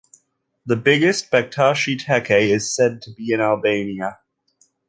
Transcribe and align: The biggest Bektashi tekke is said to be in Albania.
The 0.65 0.77
biggest 0.77 1.29
Bektashi 1.29 1.95
tekke 1.95 2.49
is 2.49 2.73
said 2.75 3.03
to 3.03 3.13
be 3.13 3.33
in 3.33 3.39
Albania. 3.39 4.17